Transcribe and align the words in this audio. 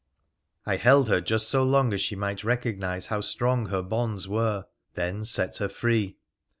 I 0.65 0.77
held 0.77 1.09
her 1.09 1.21
just 1.21 1.47
so 1.47 1.61
long 1.61 1.93
as 1.93 2.01
she 2.01 2.15
might 2.15 2.43
recognise 2.43 3.05
how 3.05 3.21
strong 3.21 3.67
her 3.67 3.83
bonds 3.83 4.27
were, 4.27 4.65
then 4.95 5.25
set 5.25 5.57
her 5.57 5.69
free. 5.69 6.17